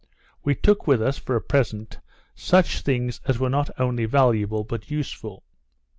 [0.43, 1.99] We took with us for a present,
[2.33, 5.43] such things as were not only valuable, but useful.